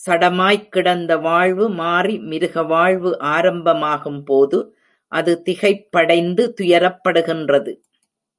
[0.00, 4.58] சடமாய்க் கிடந்த வாழ்வு மாறி மிருக வாழ்வு ஆரம்பமாகும் போது,
[5.12, 7.72] அது திகைப்படைந்து துயரப்படுகின்றது.